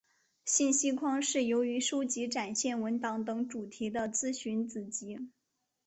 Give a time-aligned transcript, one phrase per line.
[0.45, 5.29] 信息框是由于收集展现文档等主题的资讯子集。